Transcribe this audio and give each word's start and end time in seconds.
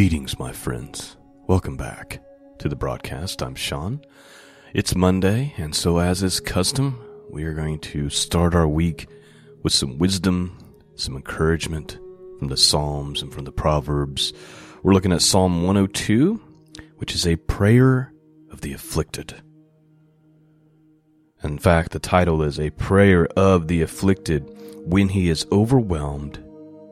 Greetings, 0.00 0.38
my 0.38 0.50
friends. 0.50 1.18
Welcome 1.46 1.76
back 1.76 2.22
to 2.58 2.70
the 2.70 2.74
broadcast. 2.74 3.42
I'm 3.42 3.54
Shawn. 3.54 4.00
It's 4.72 4.94
Monday, 4.94 5.52
and 5.58 5.74
so 5.74 5.98
as 5.98 6.22
is 6.22 6.40
custom, 6.40 6.98
we 7.28 7.44
are 7.44 7.52
going 7.52 7.80
to 7.80 8.08
start 8.08 8.54
our 8.54 8.66
week 8.66 9.10
with 9.62 9.74
some 9.74 9.98
wisdom, 9.98 10.56
some 10.94 11.16
encouragement 11.16 11.98
from 12.38 12.48
the 12.48 12.56
Psalms 12.56 13.20
and 13.20 13.30
from 13.30 13.44
the 13.44 13.52
Proverbs. 13.52 14.32
We're 14.82 14.94
looking 14.94 15.12
at 15.12 15.20
Psalm 15.20 15.64
102, 15.64 16.40
which 16.96 17.14
is 17.14 17.26
a 17.26 17.36
prayer 17.36 18.10
of 18.50 18.62
the 18.62 18.72
afflicted. 18.72 19.34
In 21.44 21.58
fact, 21.58 21.92
the 21.92 21.98
title 21.98 22.42
is 22.42 22.58
A 22.58 22.70
Prayer 22.70 23.26
of 23.36 23.68
the 23.68 23.82
Afflicted 23.82 24.50
when 24.86 25.10
he 25.10 25.28
is 25.28 25.46
overwhelmed 25.52 26.38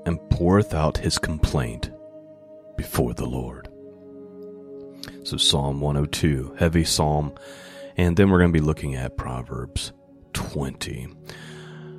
and 0.05 0.21
poureth 0.29 0.75
out 0.75 0.99
his 0.99 1.19
complaint 1.19 1.89
before 2.79 3.13
the 3.13 3.27
Lord. 3.27 3.69
So, 5.25 5.37
Psalm 5.37 5.83
102, 5.83 6.55
heavy 6.59 6.85
psalm. 6.85 7.35
And 7.99 8.17
then 8.17 8.31
we're 8.31 8.39
going 8.39 8.53
to 8.53 8.59
be 8.59 8.65
looking 8.65 8.95
at 8.95 9.19
Proverbs 9.19 9.93
20. 10.33 11.09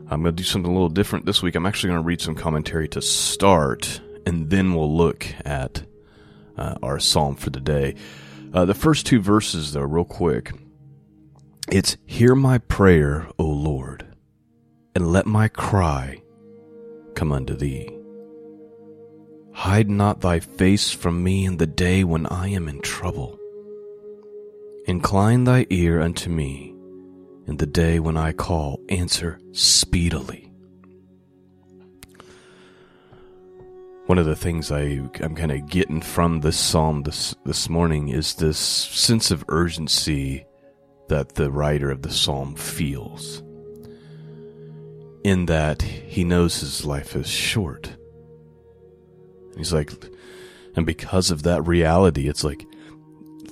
I'm 0.10 0.24
going 0.24 0.36
to 0.36 0.42
do 0.42 0.44
something 0.44 0.72
a 0.72 0.74
little 0.74 0.90
different 0.90 1.28
this 1.28 1.44
week. 1.44 1.54
I'm 1.54 1.68
actually 1.68 1.90
going 1.90 2.02
to 2.02 2.08
read 2.08 2.22
some 2.22 2.34
commentary 2.34 2.88
to 2.90 3.02
start, 3.02 4.02
and 4.26 4.50
then 4.50 4.74
we'll 4.74 4.96
look 4.96 5.28
at 5.46 5.84
uh, 6.58 6.76
our 6.82 7.00
psalm 7.00 7.36
for 7.36 7.52
the 7.52 7.60
day. 7.60 7.94
Uh, 8.54 8.66
the 8.66 8.74
first 8.74 9.06
two 9.06 9.20
verses, 9.20 9.74
though, 9.74 9.82
real 9.82 10.06
quick. 10.06 10.54
It's, 11.72 11.98
Hear 12.08 12.34
my 12.34 12.58
prayer, 12.58 13.28
O 13.38 13.44
Lord, 13.44 14.08
and 14.96 15.12
let 15.12 15.28
my 15.28 15.50
cry 15.50 16.24
come 17.14 17.32
unto 17.32 17.56
thee. 17.56 17.99
Hide 19.60 19.90
not 19.90 20.22
thy 20.22 20.40
face 20.40 20.90
from 20.90 21.22
me 21.22 21.44
in 21.44 21.58
the 21.58 21.68
day 21.68 22.06
when 22.06 22.26
I 22.28 22.48
am 22.48 22.70
in 22.70 22.80
trouble. 22.80 23.38
Incline 24.86 25.44
thy 25.44 25.68
ear 25.70 26.00
unto 26.00 26.30
me 26.30 26.74
in 27.46 27.58
the 27.58 27.66
day 27.66 28.00
when 28.00 28.16
I 28.16 28.32
call, 28.32 28.80
answer 28.88 29.38
speedily. 29.52 30.50
One 34.06 34.18
of 34.18 34.26
the 34.26 34.36
things 34.38 34.72
I, 34.72 35.02
I'm 35.20 35.36
kind 35.36 35.52
of 35.52 35.68
getting 35.68 36.02
from 36.02 36.40
this 36.40 36.58
psalm 36.58 37.04
this, 37.04 37.36
this 37.44 37.68
morning 37.68 38.08
is 38.08 38.36
this 38.36 38.58
sense 38.58 39.30
of 39.30 39.44
urgency 39.50 40.46
that 41.10 41.36
the 41.36 41.52
writer 41.52 41.92
of 41.92 42.04
the 42.04 42.14
psalm 42.14 42.56
feels. 42.56 43.44
In 45.26 45.48
that 45.48 45.82
he 45.82 46.24
knows 46.24 46.62
his 46.62 46.86
life 46.86 47.14
is 47.14 47.28
short 47.28 47.99
He's 49.60 49.74
like, 49.74 49.92
and 50.76 50.86
because 50.86 51.30
of 51.30 51.44
that 51.44 51.68
reality, 51.68 52.28
it's 52.28 52.44
like, 52.44 52.66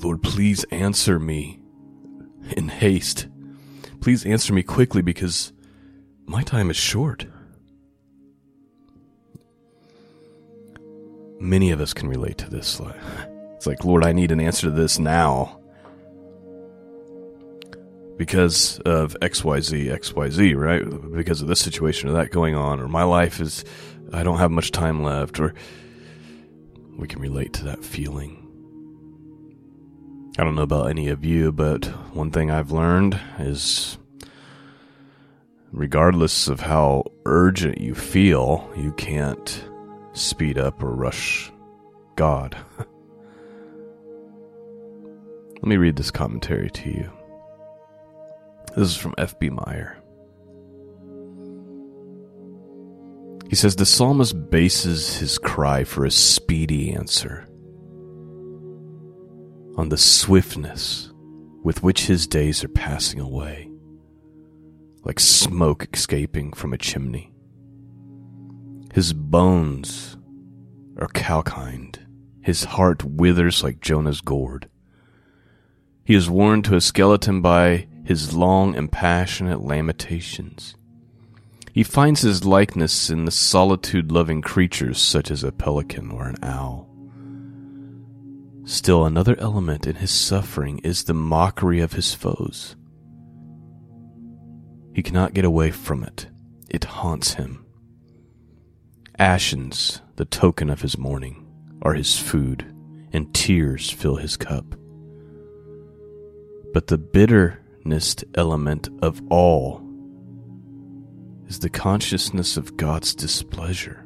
Lord, 0.01 0.23
please 0.23 0.63
answer 0.71 1.19
me 1.19 1.59
in 2.55 2.69
haste. 2.69 3.27
Please 3.99 4.25
answer 4.25 4.53
me 4.53 4.63
quickly 4.63 5.01
because 5.01 5.51
my 6.25 6.43
time 6.43 6.69
is 6.69 6.77
short. 6.77 7.25
Many 11.39 11.71
of 11.71 11.81
us 11.81 11.93
can 11.93 12.07
relate 12.07 12.37
to 12.39 12.49
this. 12.49 12.81
It's 13.55 13.67
like, 13.67 13.83
Lord, 13.83 14.05
I 14.05 14.13
need 14.13 14.31
an 14.31 14.39
answer 14.39 14.67
to 14.67 14.71
this 14.71 14.97
now. 14.97 15.59
Because 18.15 18.79
of 18.79 19.15
XYZ, 19.21 19.91
XYZ, 19.91 20.55
right? 20.55 21.13
Because 21.13 21.41
of 21.41 21.47
this 21.47 21.59
situation 21.59 22.09
or 22.09 22.13
that 22.13 22.31
going 22.31 22.55
on, 22.55 22.79
or 22.79 22.87
my 22.87 23.03
life 23.03 23.39
is, 23.39 23.63
I 24.11 24.23
don't 24.23 24.39
have 24.39 24.49
much 24.49 24.71
time 24.71 25.03
left, 25.03 25.39
or 25.39 25.53
we 26.97 27.07
can 27.07 27.21
relate 27.21 27.53
to 27.53 27.63
that 27.65 27.85
feeling. 27.85 28.43
I 30.39 30.43
don't 30.43 30.55
know 30.55 30.63
about 30.63 30.89
any 30.89 31.07
of 31.07 31.23
you, 31.23 31.51
but 31.51 31.85
one 32.13 32.31
thing 32.31 32.51
I've 32.51 32.71
learned 32.71 33.19
is 33.39 33.97
regardless 35.71 36.47
of 36.47 36.59
how 36.59 37.05
urgent 37.25 37.79
you 37.79 37.95
feel, 37.95 38.69
you 38.75 38.91
can't 38.93 39.63
speed 40.13 40.57
up 40.57 40.83
or 40.83 40.93
rush 40.93 41.51
God. 42.15 42.57
Let 45.55 45.63
me 45.63 45.77
read 45.77 45.95
this 45.95 46.11
commentary 46.11 46.69
to 46.69 46.89
you. 46.89 47.11
This 48.75 48.89
is 48.89 48.95
from 48.95 49.15
F.B. 49.17 49.49
Meyer. 49.49 49.96
He 53.49 53.55
says 53.55 53.75
the 53.75 53.85
psalmist 53.85 54.49
bases 54.49 55.17
his 55.17 55.37
cry 55.37 55.83
for 55.83 56.05
a 56.05 56.11
speedy 56.11 56.91
answer 56.91 57.47
on 59.77 59.89
the 59.89 59.97
swiftness 59.97 61.11
with 61.63 61.83
which 61.83 62.07
his 62.07 62.27
days 62.27 62.63
are 62.63 62.69
passing 62.69 63.19
away, 63.19 63.69
like 65.03 65.19
smoke 65.19 65.87
escaping 65.93 66.51
from 66.51 66.73
a 66.73 66.77
chimney. 66.77 67.31
His 68.93 69.13
bones 69.13 70.17
are 70.97 71.07
calcined, 71.07 71.99
his 72.41 72.63
heart 72.63 73.03
withers 73.03 73.63
like 73.63 73.79
Jonah's 73.79 74.21
gourd. 74.21 74.69
He 76.03 76.15
is 76.15 76.29
worn 76.29 76.63
to 76.63 76.75
a 76.75 76.81
skeleton 76.81 77.41
by 77.41 77.87
his 78.03 78.33
long 78.33 78.75
and 78.75 78.91
passionate 78.91 79.61
lamentations. 79.61 80.75
He 81.77 81.83
finds 81.83 82.21
his 82.21 82.43
likeness 82.43 83.11
in 83.11 83.25
the 83.25 83.31
solitude 83.31 84.11
loving 84.11 84.41
creatures 84.41 84.99
such 84.99 85.29
as 85.29 85.43
a 85.43 85.51
pelican 85.51 86.09
or 86.09 86.27
an 86.27 86.37
owl. 86.41 86.89
Still, 88.65 89.05
another 89.05 89.39
element 89.39 89.85
in 89.85 89.97
his 89.97 90.09
suffering 90.09 90.79
is 90.79 91.03
the 91.03 91.13
mockery 91.13 91.79
of 91.79 91.93
his 91.93 92.15
foes. 92.15 92.75
He 94.95 95.03
cannot 95.03 95.35
get 95.35 95.45
away 95.45 95.69
from 95.69 96.03
it, 96.03 96.25
it 96.67 96.83
haunts 96.83 97.35
him. 97.35 97.63
Ashes, 99.19 100.01
the 100.15 100.25
token 100.25 100.71
of 100.71 100.81
his 100.81 100.97
mourning, 100.97 101.45
are 101.83 101.93
his 101.93 102.17
food, 102.17 102.73
and 103.13 103.31
tears 103.35 103.87
fill 103.91 104.15
his 104.15 104.35
cup. 104.35 104.65
But 106.73 106.87
the 106.87 106.97
bitterness 106.97 108.15
element 108.33 108.89
of 109.03 109.21
all 109.29 109.86
is 111.47 111.59
the 111.59 111.69
consciousness 111.69 112.57
of 112.57 112.77
God's 112.77 113.15
displeasure. 113.15 114.05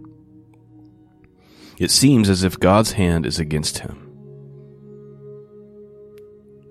It 1.78 1.90
seems 1.90 2.30
as 2.30 2.44
if 2.44 2.60
God's 2.60 2.92
hand 2.92 3.26
is 3.26 3.40
against 3.40 3.80
him. 3.80 4.08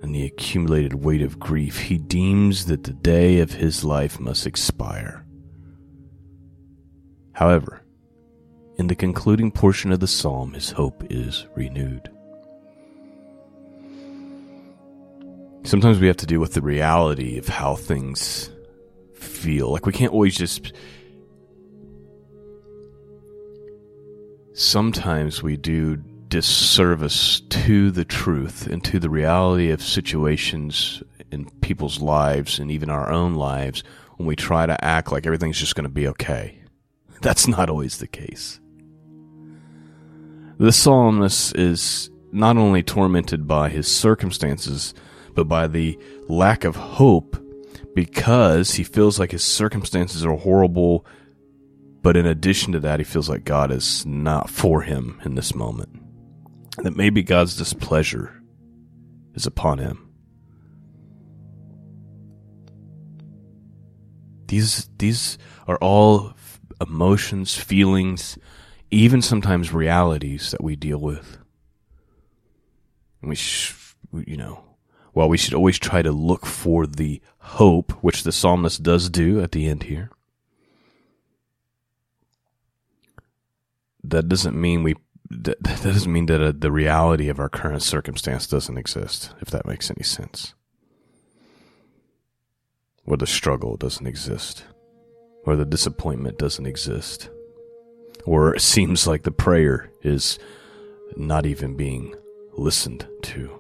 And 0.03 0.15
the 0.15 0.25
accumulated 0.25 0.95
weight 0.95 1.23
of 1.23 1.41
grief, 1.41 1.79
he 1.79 1.99
deems 1.99 2.67
that 2.67 2.85
the 2.85 2.93
day 2.93 3.41
of 3.41 3.53
his 3.53 3.85
life 3.85 4.21
must 4.21 4.47
expire. 4.47 5.27
However, 7.33 7.83
in 8.77 8.87
the 8.87 8.95
concluding 8.95 9.51
portion 9.51 9.93
of 9.93 10.01
the 10.01 10.07
psalm, 10.07 10.55
his 10.55 10.71
hope 10.71 11.03
is 11.11 11.47
renewed. 11.55 12.09
Sometimes 15.65 15.99
we 15.99 16.07
have 16.07 16.17
to 16.19 16.27
deal 16.27 16.41
with 16.41 16.55
the 16.55 16.63
reality 16.63 17.37
of 17.37 17.49
how 17.49 17.75
things 17.75 18.51
feel. 19.41 19.71
Like 19.71 19.87
we 19.87 19.93
can't 19.93 20.13
always 20.13 20.37
just. 20.37 20.73
Sometimes 24.53 25.43
we 25.43 25.57
do 25.57 25.97
disservice 26.29 27.41
to 27.49 27.91
the 27.91 28.05
truth 28.05 28.67
and 28.67 28.85
to 28.85 29.01
the 29.01 29.11
reality 29.11 29.71
of 29.71 29.83
situations 29.83 31.03
in 31.33 31.49
people's 31.61 32.01
lives 32.01 32.59
and 32.59 32.71
even 32.71 32.91
our 32.91 33.11
own 33.11 33.35
lives 33.35 33.83
when 34.17 34.27
we 34.27 34.37
try 34.37 34.67
to 34.67 34.85
act 34.85 35.11
like 35.11 35.27
everything's 35.27 35.59
just 35.59 35.75
going 35.75 35.85
to 35.85 35.89
be 35.89 36.07
okay. 36.09 36.59
That's 37.23 37.49
not 37.49 37.71
always 37.71 37.99
the 37.99 38.07
case. 38.07 38.61
The 40.59 40.73
psalmist 40.73 41.57
is 41.57 42.11
not 42.33 42.57
only 42.57 42.83
tormented 42.83 43.49
by 43.49 43.71
his 43.71 43.89
circumstances, 43.89 44.95
but 45.35 45.49
by 45.49 45.67
the 45.67 45.99
lack 46.29 46.65
of 46.65 46.77
hope 46.77 47.37
because 47.95 48.75
he 48.75 48.85
feels 48.85 49.19
like 49.19 49.33
his 49.33 49.45
circumstances 49.45 50.25
are 50.25 50.37
horrible, 50.37 51.05
but 52.03 52.17
in 52.17 52.27
addition 52.27 52.73
to 52.73 52.81
that, 52.81 53.01
he 53.01 53.05
feels 53.05 53.29
like 53.29 53.45
God 53.45 53.71
is 53.71 54.07
not 54.07 54.49
for 54.49 54.83
him 54.83 55.21
in 55.25 55.35
this 55.35 55.55
moment. 55.55 56.01
That 56.79 56.97
maybe 56.97 57.23
God's 57.23 57.57
displeasure 57.57 58.43
is 59.35 59.47
upon 59.47 59.79
him. 59.79 60.09
These 64.47 64.89
these 64.99 65.39
are 65.69 65.79
all 65.79 66.35
emotions, 66.81 67.55
feelings, 67.55 68.39
even 68.91 69.23
sometimes 69.23 69.73
realities 69.73 70.51
that 70.51 70.63
we 70.63 70.77
deal 70.77 70.99
with. 70.99 71.39
we, 73.23 73.37
sh- 73.37 73.95
you 74.13 74.37
know, 74.37 74.65
while 75.13 75.29
we 75.29 75.37
should 75.37 75.55
always 75.55 75.79
try 75.79 76.03
to 76.03 76.13
look 76.13 76.47
for 76.47 76.87
the 76.87 77.21
hope, 77.39 77.93
which 78.03 78.23
the 78.23 78.33
psalmist 78.33 78.83
does 78.83 79.09
do 79.09 79.41
at 79.41 79.53
the 79.53 79.67
end 79.67 79.85
here, 79.85 80.11
that 84.03 84.29
doesn't 84.29 84.59
mean 84.59 84.83
we 84.83 84.95
that, 85.31 85.63
that 85.63 85.83
doesn't 85.83 86.13
mean 86.13 86.27
that 86.27 86.43
uh, 86.43 86.53
the 86.57 86.73
reality 86.73 87.29
of 87.29 87.39
our 87.39 87.49
current 87.49 87.83
circumstance 87.83 88.47
doesn't 88.47 88.79
exist, 88.79 89.33
if 89.41 89.51
that 89.51 89.67
makes 89.67 89.91
any 89.91 90.03
sense. 90.03 90.55
Or 93.07 93.17
the 93.17 93.27
struggle 93.27 93.77
doesn't 93.77 94.07
exist, 94.07 94.65
or 95.45 95.57
the 95.57 95.65
disappointment 95.65 96.39
doesn't 96.39 96.67
exist, 96.67 97.31
or 98.25 98.55
it 98.55 98.61
seems 98.61 99.07
like 99.07 99.23
the 99.23 99.31
prayer 99.31 99.91
is 100.03 100.39
not 101.17 101.47
even 101.47 101.77
being 101.77 102.15
listened 102.53 103.07
to. 103.23 103.60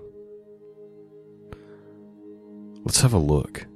Let's 2.84 3.00
have 3.02 3.12
a 3.12 3.18
look. 3.18 3.66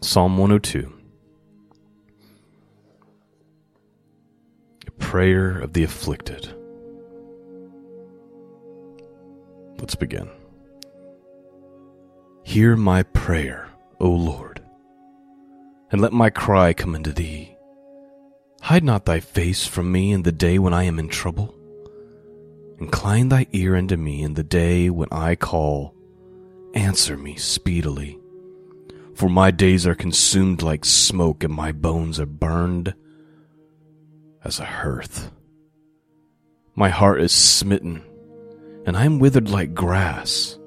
Psalm 0.00 0.38
102. 0.38 0.92
A 4.86 4.90
prayer 4.92 5.58
of 5.58 5.74
the 5.74 5.84
afflicted. 5.84 6.48
Let's 9.78 9.94
begin. 9.94 10.28
Hear 12.42 12.76
my 12.76 13.02
prayer, 13.02 13.68
O 14.00 14.08
Lord, 14.08 14.62
and 15.90 16.00
let 16.00 16.12
my 16.12 16.30
cry 16.30 16.72
come 16.72 16.94
unto 16.94 17.12
thee. 17.12 17.56
Hide 18.62 18.84
not 18.84 19.04
thy 19.04 19.20
face 19.20 19.66
from 19.66 19.92
me 19.92 20.12
in 20.12 20.22
the 20.22 20.32
day 20.32 20.58
when 20.58 20.72
I 20.72 20.84
am 20.84 20.98
in 20.98 21.08
trouble. 21.08 21.54
Incline 22.78 23.28
thy 23.28 23.46
ear 23.52 23.76
unto 23.76 23.96
me 23.96 24.22
in 24.22 24.34
the 24.34 24.42
day 24.42 24.88
when 24.88 25.08
I 25.12 25.34
call. 25.34 25.94
Answer 26.74 27.16
me 27.16 27.36
speedily. 27.36 28.18
For 29.14 29.28
my 29.28 29.50
days 29.50 29.86
are 29.86 29.94
consumed 29.94 30.62
like 30.62 30.84
smoke, 30.84 31.44
and 31.44 31.52
my 31.52 31.72
bones 31.72 32.18
are 32.18 32.26
burned 32.26 32.94
as 34.44 34.58
a 34.58 34.64
hearth. 34.64 35.30
My 36.74 36.88
heart 36.88 37.20
is 37.20 37.32
smitten 37.32 38.02
and 38.86 38.96
I 38.96 39.04
am 39.04 39.18
withered 39.18 39.48
like 39.48 39.74
grass, 39.74 40.58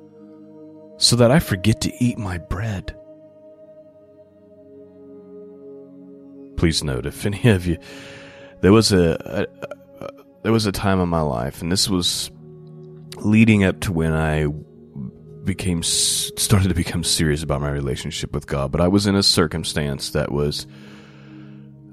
so 0.98 1.16
that 1.18 1.32
I 1.32 1.40
forget 1.40 1.82
to 1.82 1.94
eat 2.04 2.18
my 2.18 2.38
bread. 2.38 2.96
Please 6.58 6.84
note, 6.84 7.06
if 7.06 7.26
any 7.26 7.50
of 7.50 7.66
you, 7.66 7.78
there 8.62 8.72
was 8.72 8.92
a, 8.92 9.48
a, 10.02 10.06
a 10.06 10.10
there 10.44 10.54
was 10.54 10.66
a 10.66 10.72
time 10.72 11.02
in 11.02 11.10
my 11.10 11.22
life, 11.22 11.62
and 11.62 11.72
this 11.72 11.90
was 11.90 12.32
leading 13.18 13.64
up 13.64 13.82
to 13.82 13.92
when 13.92 14.14
I 14.14 14.46
became 15.46 15.84
started 15.84 16.70
to 16.70 16.76
become 16.76 17.04
serious 17.04 17.44
about 17.44 17.62
my 17.62 17.70
relationship 17.70 18.34
with 18.34 18.48
God. 18.48 18.72
But 18.72 18.82
I 18.82 18.88
was 18.88 19.08
in 19.08 19.16
a 19.16 19.24
circumstance 19.24 20.10
that 20.12 20.32
was 20.32 20.68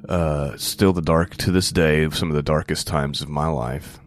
uh, 0.08 0.56
still 0.56 0.93
the 0.93 1.02
dark 1.02 1.37
to 1.37 1.52
this 1.52 1.70
day, 1.70 2.02
of 2.02 2.16
some 2.16 2.31
of 2.31 2.34
the 2.34 2.43
darkest 2.43 2.87
times 2.87 3.22
of 3.22 3.28
my 3.28 3.46
life 3.46 3.99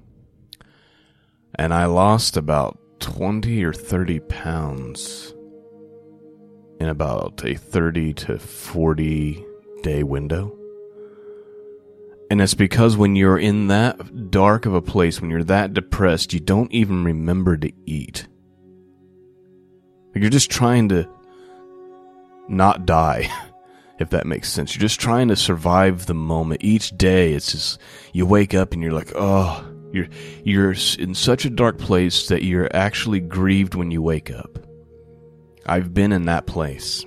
and 1.58 1.74
I 1.74 1.86
lost 1.86 2.38
about 2.38 2.78
20 3.00 3.64
or 3.64 3.74
30 3.74 4.20
pounds 4.22 5.34
in 6.80 6.90
about 6.90 7.44
a 7.46 7.56
30 7.56 8.14
to 8.14 8.40
40 8.40 9.46
day 9.82 10.04
window. 10.04 10.58
And 12.30 12.42
it's 12.42 12.56
because 12.56 12.98
when 12.98 13.16
you're 13.16 13.38
in 13.38 13.68
that 13.68 14.32
dark 14.32 14.66
of 14.66 14.74
a 14.74 14.82
place, 14.82 15.22
when 15.22 15.30
you're 15.30 15.44
that 15.46 15.74
depressed, 15.74 16.34
you 16.34 16.40
don't 16.40 16.72
even 16.72 17.04
remember 17.04 17.56
to 17.56 17.72
eat. 17.86 18.28
You're 20.16 20.30
just 20.30 20.50
trying 20.50 20.90
to 20.90 21.08
not 22.48 22.86
die, 22.86 23.30
if 24.00 24.10
that 24.12 24.26
makes 24.26 24.52
sense. 24.52 24.76
You're 24.76 24.82
just 24.82 25.00
trying 25.00 25.28
to 25.28 25.36
survive 25.36 26.06
the 26.06 26.14
moment. 26.14 26.64
Each 26.64 26.96
day, 26.98 27.34
it's 27.34 27.52
just, 27.52 27.80
you 28.14 28.26
wake 28.26 28.54
up 28.54 28.74
and 28.74 28.82
you're 28.82 28.94
like, 28.94 29.12
oh, 29.16 29.66
you're 29.92 30.08
you're 30.44 30.76
in 31.00 31.16
such 31.16 31.46
a 31.46 31.50
dark 31.50 31.78
place 31.78 32.28
that 32.28 32.44
you're 32.44 32.74
actually 32.76 33.20
grieved 33.20 33.76
when 33.76 33.92
you 33.92 34.02
wake 34.02 34.30
up. 34.30 34.60
I've 35.66 35.94
been 35.94 36.12
in 36.12 36.26
that 36.26 36.46
place. 36.46 37.06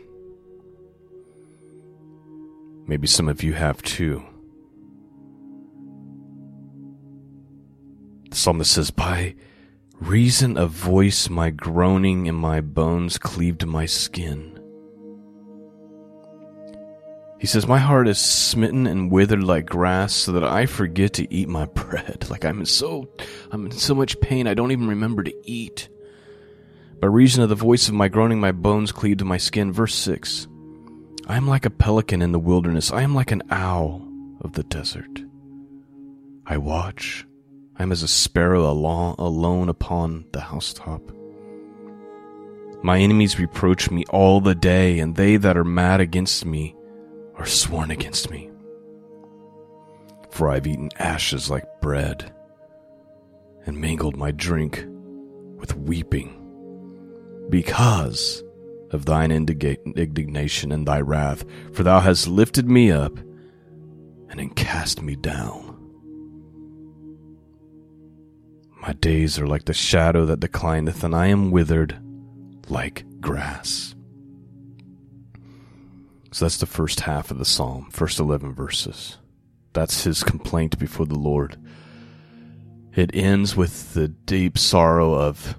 Maybe 2.87 3.06
some 3.06 3.28
of 3.28 3.43
you 3.43 3.52
have 3.52 3.82
too. 3.82 4.25
The 8.31 8.37
psalmist 8.37 8.72
says, 8.72 8.90
By 8.90 9.34
reason 10.00 10.56
of 10.56 10.70
voice, 10.70 11.28
my 11.28 11.50
groaning 11.50 12.28
and 12.28 12.36
my 12.36 12.60
bones 12.60 13.18
cleave 13.18 13.58
to 13.58 13.66
my 13.66 13.86
skin. 13.86 14.58
He 17.38 17.46
says, 17.46 17.66
My 17.66 17.78
heart 17.78 18.08
is 18.08 18.18
smitten 18.18 18.86
and 18.86 19.10
withered 19.10 19.44
like 19.44 19.66
grass, 19.66 20.12
so 20.12 20.32
that 20.32 20.44
I 20.44 20.66
forget 20.66 21.12
to 21.14 21.32
eat 21.32 21.48
my 21.48 21.66
bread. 21.66 22.26
Like 22.30 22.44
I'm 22.44 22.60
in 22.60 22.66
so 22.66 23.08
I'm 23.50 23.66
in 23.66 23.72
so 23.72 23.94
much 23.94 24.20
pain 24.20 24.46
I 24.46 24.54
don't 24.54 24.72
even 24.72 24.88
remember 24.88 25.22
to 25.22 25.34
eat. 25.48 25.88
By 27.00 27.06
reason 27.06 27.42
of 27.42 27.48
the 27.48 27.54
voice 27.54 27.88
of 27.88 27.94
my 27.94 28.08
groaning, 28.08 28.40
my 28.40 28.52
bones 28.52 28.92
cleave 28.92 29.18
to 29.18 29.24
my 29.24 29.38
skin. 29.38 29.72
Verse 29.72 29.94
six. 29.94 30.46
I 31.26 31.36
am 31.36 31.46
like 31.46 31.66
a 31.66 31.70
pelican 31.70 32.22
in 32.22 32.32
the 32.32 32.38
wilderness. 32.38 32.90
I 32.90 33.02
am 33.02 33.14
like 33.14 33.30
an 33.30 33.42
owl 33.50 34.06
of 34.40 34.52
the 34.54 34.62
desert. 34.62 35.22
I 36.46 36.56
watch. 36.56 37.27
I 37.78 37.84
am 37.84 37.92
as 37.92 38.02
a 38.02 38.08
sparrow 38.08 38.69
alone 38.69 39.69
upon 39.69 40.25
the 40.32 40.40
housetop. 40.40 41.00
My 42.82 42.98
enemies 42.98 43.38
reproach 43.38 43.90
me 43.90 44.04
all 44.10 44.40
the 44.40 44.54
day, 44.54 44.98
and 44.98 45.14
they 45.14 45.36
that 45.36 45.56
are 45.56 45.64
mad 45.64 46.00
against 46.00 46.44
me 46.44 46.75
are 47.36 47.46
sworn 47.46 47.92
against 47.92 48.30
me. 48.30 48.50
For 50.30 50.50
I've 50.50 50.66
eaten 50.66 50.90
ashes 50.98 51.50
like 51.50 51.80
bread, 51.80 52.32
and 53.64 53.81
mingled 53.81 54.16
my 54.16 54.32
drink 54.32 54.84
with 55.56 55.76
weeping, 55.76 56.34
because 57.48 58.43
of 58.91 59.05
thine 59.05 59.31
indignation 59.31 60.72
and 60.72 60.86
thy 60.86 61.00
wrath, 61.00 61.44
for 61.72 61.82
thou 61.84 62.00
hast 62.00 62.26
lifted 62.26 62.69
me 62.69 62.91
up 62.91 63.17
and 64.31 64.56
cast 64.56 65.00
me 65.03 65.14
down. 65.14 65.68
My 68.81 68.93
days 68.93 69.39
are 69.39 69.47
like 69.47 69.65
the 69.65 69.75
shadow 69.75 70.25
that 70.27 70.41
declineth, 70.41 71.03
and 71.03 71.15
I 71.15 71.27
am 71.27 71.51
withered 71.51 71.99
like 72.69 73.05
grass. 73.20 73.94
So 76.32 76.44
that's 76.44 76.58
the 76.58 76.67
first 76.67 77.01
half 77.01 77.31
of 77.31 77.39
the 77.39 77.44
psalm, 77.44 77.89
first 77.91 78.20
11 78.20 78.55
verses. 78.55 79.19
That's 79.73 80.05
his 80.05 80.23
complaint 80.23 80.79
before 80.79 81.06
the 81.06 81.19
Lord. 81.19 81.58
It 82.94 83.15
ends 83.15 83.56
with 83.56 83.94
the 83.94 84.08
deep 84.08 84.58
sorrow 84.58 85.15
of 85.15 85.56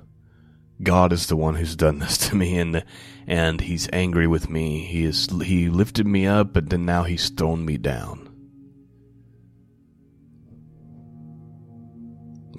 God 0.82 1.12
is 1.12 1.28
the 1.28 1.36
one 1.36 1.56
who's 1.56 1.76
done 1.76 2.00
this 2.00 2.18
to 2.30 2.36
me 2.36 2.58
and 2.58 2.84
and 3.28 3.62
he's 3.62 3.90
angry 3.92 4.28
with 4.28 4.50
me. 4.50 4.86
He 4.86 5.04
is 5.04 5.28
he 5.44 5.70
lifted 5.70 6.08
me 6.08 6.26
up 6.26 6.54
but 6.54 6.70
then 6.70 6.86
now 6.86 7.04
he's 7.04 7.30
thrown 7.30 7.66
me 7.66 7.78
down. 7.78 8.29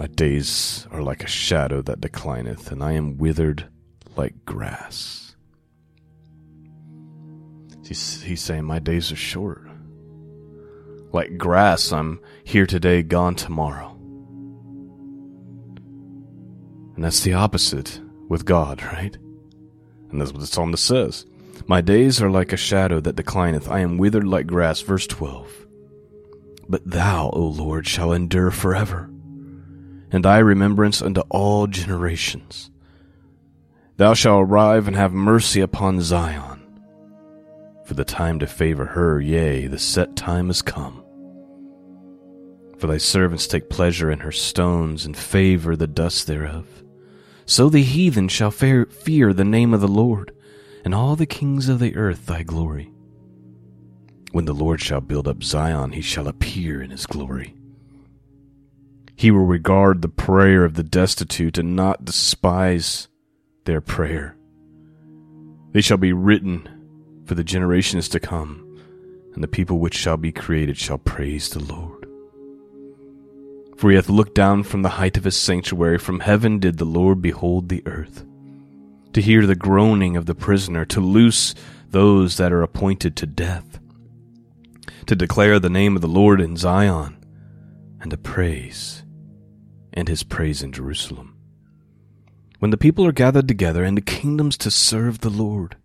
My 0.01 0.07
days 0.07 0.89
are 0.93 1.03
like 1.03 1.23
a 1.23 1.29
shadow 1.29 1.83
that 1.83 2.01
declineth 2.01 2.73
and 2.73 2.83
I 2.83 2.93
am 2.93 3.19
withered 3.19 3.69
like 4.17 4.47
grass. 4.47 5.37
He's, 7.85 8.23
he's 8.23 8.41
saying, 8.41 8.65
My 8.65 8.79
days 8.79 9.13
are 9.13 9.17
short. 9.17 9.69
Like 11.13 11.37
grass, 11.37 11.93
I'm 11.93 12.19
here 12.45 12.65
today, 12.65 13.03
gone 13.03 13.35
tomorrow. 13.35 13.91
And 16.95 17.05
that's 17.05 17.21
the 17.21 17.35
opposite 17.35 18.01
with 18.27 18.47
God, 18.47 18.83
right? 18.83 19.15
And 20.11 20.19
that's 20.19 20.33
what 20.33 20.41
the 20.41 20.47
psalmist 20.47 20.83
says. 20.83 21.27
My 21.67 21.83
days 21.83 22.23
are 22.23 22.31
like 22.31 22.55
a 22.55 22.57
shadow 22.57 23.01
that 23.01 23.17
declineth. 23.17 23.69
I 23.69 23.81
am 23.81 23.99
withered 23.99 24.27
like 24.27 24.47
grass. 24.47 24.81
Verse 24.81 25.07
12. 25.07 25.67
But 26.71 26.91
thou, 26.91 27.29
O 27.35 27.43
Lord, 27.43 27.87
shall 27.87 28.15
endure 28.15 28.51
forever, 28.51 29.10
and 30.11 30.25
thy 30.25 30.39
remembrance 30.39 31.03
unto 31.03 31.21
all 31.31 31.67
generations. 31.67 32.71
Thou 33.97 34.15
shalt 34.15 34.49
arrive 34.49 34.87
and 34.87 34.97
have 34.97 35.13
mercy 35.13 35.61
upon 35.61 36.01
Zion 36.01 36.61
for 37.91 37.95
the 37.95 38.05
time 38.05 38.39
to 38.39 38.47
favor 38.47 38.87
her, 38.87 39.21
yea, 39.21 39.67
the 39.67 39.77
set 39.77 40.15
time 40.15 40.49
is 40.49 40.63
come. 40.63 41.05
For 42.79 42.87
thy 42.87 42.99
servants 42.99 43.49
take 43.49 43.69
pleasure 43.69 44.13
in 44.13 44.21
her 44.21 44.31
stones, 44.31 45.05
and 45.05 45.17
favor 45.17 45.75
the 45.75 45.89
dust 45.89 46.29
thereof. 46.29 46.69
So 47.47 47.69
the 47.69 47.83
heathen 47.83 48.29
shall 48.29 48.53
fear 48.53 48.87
the 48.87 49.45
name 49.45 49.75
of 49.75 49.81
the 49.81 49.89
Lord, 49.89 50.31
and 50.85 50.95
all 50.95 51.17
the 51.17 51.27
kings 51.27 51.69
of 51.69 51.81
the 51.81 51.97
earth 51.97 52.27
thy 52.27 52.45
glory. 52.45 52.93
When 54.31 54.45
the 54.45 54.55
Lord 54.55 54.81
shall 54.81 55.01
build 55.01 55.27
up 55.27 55.43
Zion, 55.43 55.91
he 55.91 56.01
shall 56.01 56.29
appear 56.29 56.81
in 56.81 56.91
his 56.91 57.07
glory. 57.07 57.57
He 59.21 59.31
will 59.31 59.45
regard 59.45 60.01
the 60.01 60.09
prayer 60.09 60.65
of 60.65 60.77
the 60.77 60.83
destitute 60.83 61.59
and 61.59 61.77
not 61.77 62.07
despise 62.07 63.09
their 63.67 63.83
prayer. 63.83 64.35
They 65.73 65.83
shall 65.83 65.99
be 65.99 66.15
written 66.15 67.23
for 67.27 67.35
the 67.35 67.45
generations 67.45 68.09
to 68.09 68.19
come, 68.19 68.81
and 69.35 69.45
the 69.45 69.47
people 69.47 69.79
which 69.79 69.95
shall 69.95 70.17
be 70.17 70.33
created 70.33 70.79
shall 70.79 70.97
praise 70.97 71.51
the 71.51 71.63
Lord. 71.63 72.07
For 73.77 73.91
he 73.91 73.97
hath 73.97 74.09
looked 74.09 74.35
down 74.35 74.63
from 74.63 74.81
the 74.81 74.97
height 74.97 75.19
of 75.19 75.25
his 75.25 75.37
sanctuary, 75.37 75.99
from 75.99 76.21
heaven 76.21 76.59
did 76.59 76.79
the 76.79 76.87
Lord 76.87 77.21
behold 77.21 77.69
the 77.69 77.83
earth, 77.85 78.25
to 79.13 79.21
hear 79.21 79.45
the 79.45 79.55
groaning 79.55 80.17
of 80.17 80.25
the 80.25 80.35
prisoner, 80.35 80.87
to 80.87 81.01
loose 81.03 81.55
those 81.91 82.39
that 82.39 82.55
are 82.55 82.63
appointed 82.63 83.17
to 83.17 83.27
death, 83.27 83.81
to 85.05 85.15
declare 85.15 85.59
the 85.59 85.69
name 85.69 85.95
of 85.95 86.01
the 86.01 86.09
Lord 86.09 86.41
in 86.41 86.57
Zion, 86.57 87.19
and 88.01 88.11
to 88.13 88.17
praise, 88.17 89.00
and 89.93 90.09
his 90.09 90.23
praise 90.23 90.63
in 90.63 90.73
Jerusalem. 90.73 91.37
When 92.59 92.71
the 92.71 92.77
people 92.77 93.07
are 93.07 93.13
gathered 93.13 93.49
together, 93.49 93.85
and 93.85 93.97
the 93.97 94.03
kingdoms 94.03 94.59
to 94.59 94.71
serve 94.71 95.21
the 95.21 95.31
Lord, 95.31 95.77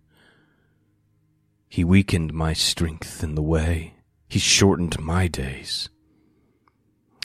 he 1.68 1.84
weakened 1.84 2.32
my 2.32 2.52
strength 2.52 3.22
in 3.22 3.34
the 3.34 3.42
way, 3.42 3.94
he 4.28 4.38
shortened 4.38 4.98
my 4.98 5.26
days. 5.26 5.88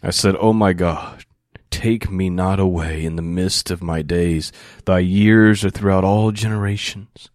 I 0.03 0.09
said, 0.09 0.35
O 0.35 0.39
oh 0.39 0.53
my 0.53 0.73
God, 0.73 1.25
take 1.69 2.09
me 2.09 2.29
not 2.29 2.59
away 2.59 3.05
in 3.05 3.15
the 3.15 3.21
midst 3.21 3.69
of 3.69 3.83
my 3.83 4.01
days. 4.01 4.51
Thy 4.85 4.99
years 4.99 5.63
are 5.63 5.69
throughout 5.69 6.03
all 6.03 6.31
generations. 6.31 7.29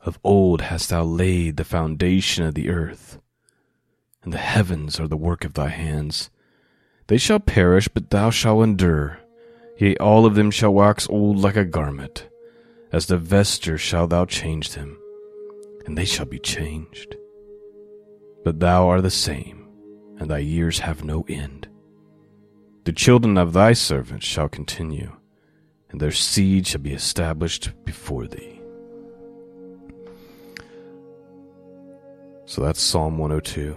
Of 0.00 0.20
old 0.22 0.60
hast 0.60 0.90
thou 0.90 1.02
laid 1.02 1.56
the 1.56 1.64
foundation 1.64 2.44
of 2.44 2.54
the 2.54 2.70
earth, 2.70 3.18
and 4.22 4.32
the 4.32 4.38
heavens 4.38 5.00
are 5.00 5.08
the 5.08 5.16
work 5.16 5.44
of 5.44 5.54
thy 5.54 5.68
hands. 5.68 6.30
They 7.08 7.18
shall 7.18 7.40
perish, 7.40 7.88
but 7.88 8.10
thou 8.10 8.30
shalt 8.30 8.64
endure. 8.64 9.18
Yea, 9.78 9.96
all 9.96 10.26
of 10.26 10.34
them 10.34 10.50
shall 10.50 10.74
wax 10.74 11.08
old 11.08 11.38
like 11.38 11.56
a 11.56 11.64
garment. 11.64 12.28
As 12.92 13.06
the 13.06 13.18
vesture 13.18 13.78
shalt 13.78 14.10
thou 14.10 14.24
change 14.24 14.70
them, 14.70 14.98
and 15.84 15.96
they 15.96 16.04
shall 16.04 16.26
be 16.26 16.38
changed. 16.38 17.16
But 18.44 18.60
thou 18.60 18.88
art 18.88 19.02
the 19.02 19.10
same 19.10 19.56
and 20.18 20.30
thy 20.30 20.38
years 20.38 20.80
have 20.80 21.04
no 21.04 21.24
end. 21.28 21.68
The 22.84 22.92
children 22.92 23.36
of 23.36 23.52
thy 23.52 23.72
servants 23.72 24.26
shall 24.26 24.48
continue, 24.48 25.12
and 25.90 26.00
their 26.00 26.12
seed 26.12 26.66
shall 26.66 26.80
be 26.80 26.92
established 26.92 27.72
before 27.84 28.26
thee. 28.26 28.60
So 32.46 32.62
that's 32.62 32.80
Psalm 32.80 33.18
102. 33.18 33.76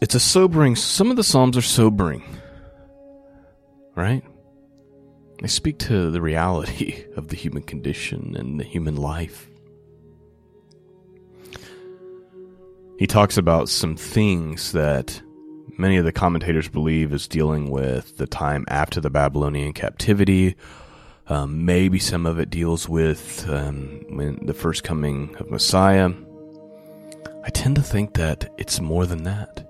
It's 0.00 0.14
a 0.14 0.20
sobering, 0.20 0.76
some 0.76 1.10
of 1.10 1.16
the 1.16 1.24
Psalms 1.24 1.56
are 1.56 1.62
sobering, 1.62 2.22
right? 3.94 4.24
They 5.40 5.48
speak 5.48 5.78
to 5.80 6.10
the 6.10 6.20
reality 6.20 7.04
of 7.16 7.28
the 7.28 7.36
human 7.36 7.62
condition 7.62 8.34
and 8.36 8.58
the 8.58 8.64
human 8.64 8.96
life. 8.96 9.50
he 13.00 13.06
talks 13.06 13.38
about 13.38 13.70
some 13.70 13.96
things 13.96 14.72
that 14.72 15.22
many 15.78 15.96
of 15.96 16.04
the 16.04 16.12
commentators 16.12 16.68
believe 16.68 17.14
is 17.14 17.26
dealing 17.26 17.70
with 17.70 18.18
the 18.18 18.26
time 18.26 18.62
after 18.68 19.00
the 19.00 19.08
Babylonian 19.08 19.72
captivity. 19.72 20.54
Um, 21.26 21.64
maybe 21.64 21.98
some 21.98 22.26
of 22.26 22.38
it 22.38 22.50
deals 22.50 22.90
with 22.90 23.48
um, 23.48 24.04
the 24.42 24.52
first 24.52 24.84
coming 24.84 25.34
of 25.36 25.50
Messiah. 25.50 26.10
I 27.42 27.48
tend 27.48 27.76
to 27.76 27.82
think 27.82 28.12
that 28.16 28.52
it's 28.58 28.82
more 28.82 29.06
than 29.06 29.22
that. 29.22 29.69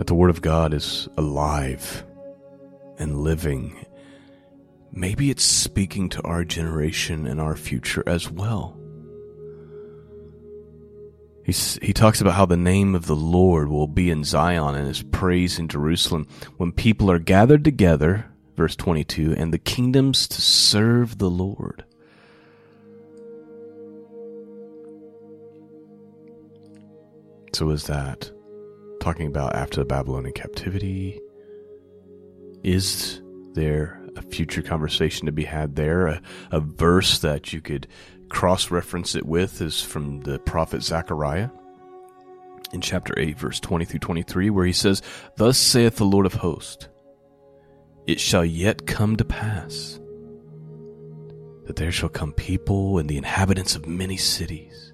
That 0.00 0.06
the 0.06 0.14
Word 0.14 0.30
of 0.30 0.40
God 0.40 0.72
is 0.72 1.10
alive 1.18 2.06
and 2.96 3.18
living. 3.18 3.84
Maybe 4.90 5.28
it's 5.28 5.44
speaking 5.44 6.08
to 6.08 6.22
our 6.22 6.42
generation 6.42 7.26
and 7.26 7.38
our 7.38 7.54
future 7.54 8.02
as 8.06 8.30
well. 8.30 8.80
He's, 11.44 11.78
he 11.82 11.92
talks 11.92 12.22
about 12.22 12.32
how 12.32 12.46
the 12.46 12.56
name 12.56 12.94
of 12.94 13.04
the 13.04 13.14
Lord 13.14 13.68
will 13.68 13.86
be 13.86 14.10
in 14.10 14.24
Zion 14.24 14.74
and 14.74 14.88
his 14.88 15.02
praise 15.02 15.58
in 15.58 15.68
Jerusalem 15.68 16.26
when 16.56 16.72
people 16.72 17.10
are 17.10 17.18
gathered 17.18 17.62
together, 17.62 18.24
verse 18.56 18.76
22, 18.76 19.34
and 19.36 19.52
the 19.52 19.58
kingdoms 19.58 20.26
to 20.28 20.40
serve 20.40 21.18
the 21.18 21.28
Lord. 21.28 21.84
So 27.52 27.68
is 27.68 27.84
that 27.84 28.30
talking 29.00 29.26
about 29.26 29.54
after 29.54 29.80
the 29.80 29.86
Babylonian 29.86 30.34
captivity? 30.34 31.20
Is 32.62 33.22
there 33.54 34.00
a 34.16 34.22
future 34.22 34.62
conversation 34.62 35.26
to 35.26 35.32
be 35.32 35.44
had 35.44 35.76
there? 35.76 36.06
A, 36.06 36.22
a 36.52 36.60
verse 36.60 37.18
that 37.20 37.52
you 37.52 37.60
could 37.60 37.86
cross 38.28 38.70
reference 38.70 39.14
it 39.14 39.26
with 39.26 39.60
is 39.60 39.82
from 39.82 40.20
the 40.20 40.38
prophet 40.38 40.82
Zechariah 40.82 41.50
in 42.72 42.80
chapter 42.80 43.18
8, 43.18 43.38
verse 43.38 43.60
20 43.60 43.84
through 43.84 44.00
23, 44.00 44.50
where 44.50 44.66
he 44.66 44.72
says, 44.72 45.02
Thus 45.36 45.58
saith 45.58 45.96
the 45.96 46.04
Lord 46.04 46.26
of 46.26 46.34
hosts, 46.34 46.88
It 48.06 48.20
shall 48.20 48.44
yet 48.44 48.86
come 48.86 49.16
to 49.16 49.24
pass 49.24 50.00
that 51.70 51.76
there 51.76 51.92
shall 51.92 52.08
come 52.08 52.32
people 52.32 52.98
and 52.98 53.08
the 53.08 53.16
inhabitants 53.16 53.76
of 53.76 53.86
many 53.86 54.16
cities. 54.16 54.89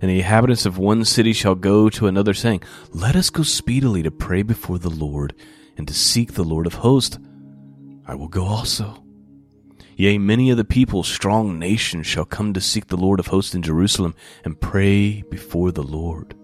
And 0.00 0.10
the 0.10 0.18
inhabitants 0.18 0.64
of 0.66 0.78
one 0.78 1.04
city 1.04 1.32
shall 1.32 1.54
go 1.54 1.88
to 1.90 2.06
another, 2.06 2.34
saying, 2.34 2.62
Let 2.92 3.16
us 3.16 3.30
go 3.30 3.42
speedily 3.42 4.02
to 4.02 4.10
pray 4.10 4.42
before 4.42 4.78
the 4.78 4.90
Lord 4.90 5.34
and 5.76 5.88
to 5.88 5.94
seek 5.94 6.34
the 6.34 6.44
Lord 6.44 6.66
of 6.66 6.74
hosts. 6.74 7.18
I 8.06 8.14
will 8.14 8.28
go 8.28 8.44
also. 8.44 9.02
Yea, 9.96 10.16
many 10.16 10.50
of 10.50 10.56
the 10.56 10.64
people, 10.64 11.02
strong 11.02 11.58
nations, 11.58 12.06
shall 12.06 12.24
come 12.24 12.54
to 12.54 12.60
seek 12.60 12.86
the 12.86 12.96
Lord 12.96 13.18
of 13.18 13.26
hosts 13.26 13.54
in 13.54 13.62
Jerusalem 13.62 14.14
and 14.44 14.60
pray 14.60 15.22
before 15.22 15.72
the 15.72 15.82
Lord. 15.82 16.36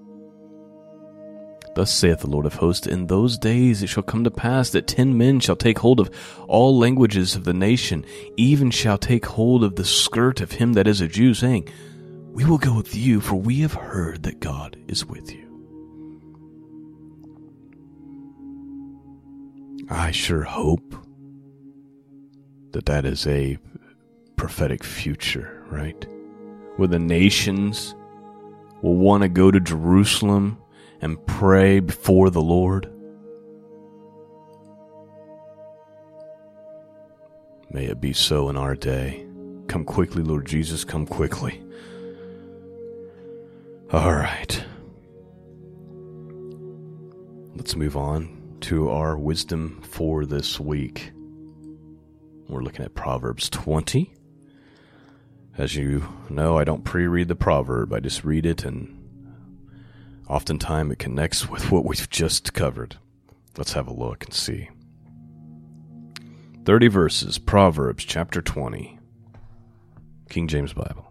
Thus 1.75 1.93
saith 1.93 2.21
the 2.21 2.31
Lord 2.31 2.47
of 2.47 2.55
hosts, 2.55 2.87
In 2.87 3.07
those 3.07 3.39
days 3.39 3.83
it 3.83 3.89
shall 3.89 4.03
come 4.03 4.25
to 4.25 4.31
pass 4.31 4.71
that 4.71 4.87
ten 4.87 5.17
men 5.17 5.41
shall 5.41 5.57
take 5.57 5.79
hold 5.79 6.01
of 6.01 6.11
all 6.49 6.77
languages 6.77 7.35
of 7.35 7.45
the 7.45 7.53
nation, 7.53 8.05
even 8.37 8.71
shall 8.71 8.99
take 8.99 9.27
hold 9.27 9.65
of 9.65 9.77
the 9.77 9.85
skirt 9.85 10.41
of 10.41 10.53
him 10.53 10.73
that 10.75 10.87
is 10.87 11.01
a 11.01 11.09
Jew, 11.09 11.35
saying, 11.35 11.69
We 12.35 12.45
will 12.45 12.59
go 12.59 12.75
with 12.75 12.97
you, 12.97 13.21
for 13.21 13.37
we 13.37 13.61
have 13.61 13.75
heard 13.75 14.25
that 14.25 14.41
God 14.41 14.76
is 14.88 15.07
with 15.07 15.33
you. 15.33 15.45
I 19.88 20.11
sure 20.11 20.43
hope 20.43 20.97
that 22.73 22.87
that 22.87 23.05
is 23.05 23.25
a 23.29 23.57
prophetic 24.35 24.83
future, 24.83 25.64
right? 25.71 26.05
Where 26.75 26.88
the 26.88 26.99
nations 26.99 27.95
will 28.83 28.97
want 28.97 29.23
to 29.23 29.29
go 29.29 29.53
to 29.53 29.61
Jerusalem 29.61 30.59
and 31.00 31.25
pray 31.26 31.79
before 31.79 32.31
the 32.31 32.43
Lord. 32.43 32.91
May 37.71 37.85
it 37.85 38.00
be 38.00 38.12
so 38.12 38.49
in 38.49 38.57
our 38.57 38.75
day. 38.75 39.25
Come 39.69 39.85
quickly, 39.85 40.25
Lord 40.25 40.47
Jesus, 40.47 40.83
come 40.83 41.07
quickly. 41.07 41.62
All 43.93 44.14
right. 44.14 44.64
Let's 47.55 47.76
move 47.76 47.97
on 47.97 48.57
to 48.62 48.91
our 48.91 49.17
wisdom 49.17 49.81
for 49.83 50.25
this 50.25 50.59
week. 50.59 51.12
We're 52.49 52.62
looking 52.62 52.85
at 52.85 52.95
Proverbs 52.95 53.49
20. 53.50 54.12
As 55.57 55.76
you 55.76 56.09
know, 56.29 56.59
I 56.59 56.64
don't 56.64 56.83
pre 56.83 57.07
read 57.07 57.29
the 57.29 57.37
proverb, 57.37 57.93
I 57.93 58.00
just 58.00 58.25
read 58.25 58.47
it, 58.47 58.64
and 58.64 59.00
oftentimes 60.29 60.93
it 60.93 60.99
connects 60.99 61.49
with 61.49 61.71
what 61.71 61.85
we've 61.85 62.11
just 62.11 62.55
covered. 62.55 62.97
Let's 63.57 63.75
have 63.75 63.87
a 63.87 63.95
look 63.95 64.25
and 64.25 64.35
see. 64.35 64.71
30 66.64 66.88
verses, 66.88 67.38
Proverbs 67.38 68.05
chapter 68.05 68.41
20, 68.41 68.99
King 70.31 70.49
James 70.49 70.73
Bible. 70.73 71.04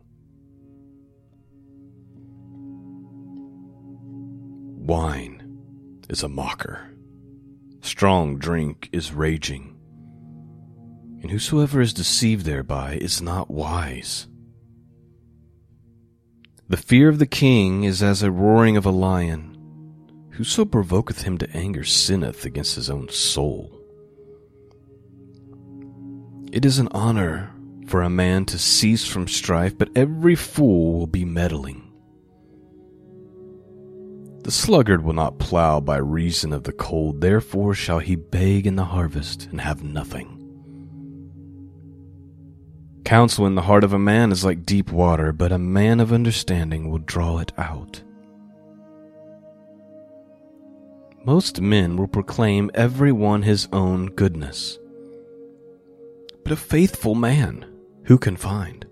Wine 4.94 6.06
is 6.08 6.22
a 6.22 6.30
mocker, 6.30 6.88
strong 7.82 8.38
drink 8.38 8.90
is 8.92 9.12
raging 9.12 9.76
and 11.24 11.32
whosoever 11.32 11.82
is 11.82 11.96
deceived 11.96 12.46
thereby 12.46 13.00
is 13.02 13.20
not 13.20 13.50
wise. 13.50 14.28
The 16.70 16.78
fear 16.78 17.10
of 17.10 17.18
the 17.18 17.26
king 17.26 17.86
is 17.86 18.04
as 18.04 18.22
a 18.22 18.30
roaring 18.30 18.78
of 18.78 18.86
a 18.86 18.92
lion. 18.92 19.58
Whoso 20.34 20.64
provoketh 20.64 21.24
him 21.24 21.40
to 21.40 21.58
anger 21.58 21.84
sinneth 21.84 22.46
against 22.46 22.76
his 22.76 22.92
own 22.92 23.10
soul. 23.10 23.76
It 26.52 26.66
is 26.66 26.78
an 26.78 26.90
honor 26.92 27.52
for 27.88 28.04
a 28.04 28.12
man 28.12 28.46
to 28.46 28.60
cease 28.60 29.08
from 29.08 29.28
strife, 29.28 29.76
but 29.76 29.90
every 29.96 30.36
fool 30.36 30.94
will 30.94 31.08
be 31.08 31.26
meddling. 31.26 31.83
The 34.44 34.52
sluggard 34.52 35.04
will 35.04 35.14
not 35.14 35.40
plow 35.40 35.80
by 35.80 35.98
reason 35.98 36.54
of 36.54 36.64
the 36.64 36.74
cold, 36.74 37.22
therefore 37.22 37.74
shall 37.74 38.00
he 38.00 38.16
beg 38.16 38.68
in 38.68 38.76
the 38.76 38.86
harvest 38.86 39.48
and 39.52 39.62
have 39.62 39.84
nothing. 39.84 40.40
Counsel 43.06 43.46
in 43.46 43.56
the 43.56 43.62
heart 43.64 43.84
of 43.84 43.94
a 43.94 44.00
man 44.00 44.32
is 44.32 44.46
like 44.46 44.66
deep 44.66 44.92
water, 44.92 45.32
but 45.32 45.52
a 45.52 45.58
man 45.58 46.00
of 46.00 46.14
understanding 46.14 46.90
will 46.90 47.00
draw 47.00 47.40
it 47.40 47.52
out. 47.58 48.02
most 51.26 51.62
men 51.62 51.96
will 51.96 52.08
proclaim 52.08 52.70
every 52.74 53.12
one 53.12 53.44
his 53.44 53.68
own 53.72 54.08
goodness. 54.08 54.78
But 56.44 56.52
a 56.52 56.58
faithful 56.58 57.16
man 57.16 57.66
who 58.04 58.18
can 58.18 58.36
find? 58.36 58.86